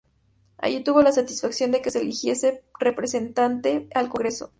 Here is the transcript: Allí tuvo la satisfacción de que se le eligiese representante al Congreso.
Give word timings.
Allí 0.57 0.83
tuvo 0.83 1.03
la 1.03 1.11
satisfacción 1.11 1.69
de 1.69 1.83
que 1.83 1.91
se 1.91 1.99
le 1.99 2.05
eligiese 2.05 2.63
representante 2.79 3.87
al 3.93 4.09
Congreso. 4.09 4.49